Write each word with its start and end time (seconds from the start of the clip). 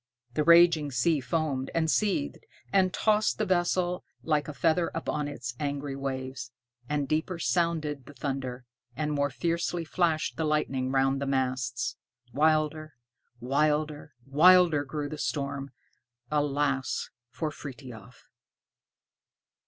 The 0.33 0.43
raging 0.43 0.91
sea 0.91 1.19
foamed, 1.19 1.69
and 1.75 1.87
seethed, 1.87 2.47
and 2.73 2.91
tossed 2.91 3.37
the 3.37 3.45
vessel 3.45 4.03
like 4.23 4.47
a 4.47 4.53
feather 4.55 4.89
upon 4.95 5.27
its 5.27 5.53
angry 5.59 5.95
waves, 5.95 6.51
and 6.89 7.07
deeper 7.07 7.37
sounded 7.37 8.07
the 8.07 8.15
thunder, 8.15 8.65
and 8.95 9.11
more 9.11 9.29
fiercely 9.29 9.85
flashed 9.85 10.37
the 10.37 10.43
lightning 10.43 10.89
round 10.89 11.21
the 11.21 11.27
masts. 11.27 11.97
Wilder, 12.33 12.95
wilder, 13.39 14.15
wilder 14.25 14.83
grew 14.85 15.07
the 15.07 15.19
storm. 15.19 15.69
Alas, 16.31 17.11
for 17.29 17.51
Frithiof! 17.51 18.25